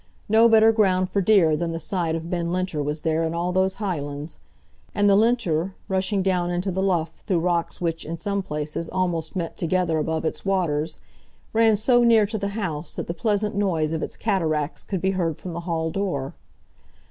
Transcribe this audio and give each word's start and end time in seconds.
No 0.27 0.49
better 0.49 0.71
ground 0.71 1.11
for 1.11 1.21
deer 1.21 1.55
than 1.55 1.73
the 1.73 1.79
side 1.79 2.15
of 2.15 2.27
Ben 2.27 2.51
Linter 2.51 2.81
was 2.81 3.01
there 3.01 3.21
in 3.21 3.35
all 3.35 3.51
those 3.51 3.75
highlands. 3.75 4.39
And 4.95 5.07
the 5.07 5.15
Linter, 5.15 5.75
rushing 5.87 6.23
down 6.23 6.49
into 6.49 6.71
the 6.71 6.81
Lough 6.81 7.05
through 7.27 7.37
rocks 7.41 7.79
which, 7.79 8.03
in 8.03 8.17
some 8.17 8.41
places, 8.41 8.89
almost 8.89 9.35
met 9.35 9.57
together 9.57 9.99
above 9.99 10.25
its 10.25 10.43
waters, 10.43 11.01
ran 11.53 11.75
so 11.75 12.03
near 12.03 12.25
to 12.25 12.39
the 12.39 12.47
house 12.57 12.95
that 12.95 13.05
the 13.05 13.13
pleasant 13.13 13.53
noise 13.53 13.91
of 13.91 14.01
its 14.01 14.17
cataracts 14.17 14.83
could 14.83 15.01
be 15.01 15.11
heard 15.11 15.37
from 15.37 15.53
the 15.53 15.59
hall 15.69 15.91
door. 15.91 16.33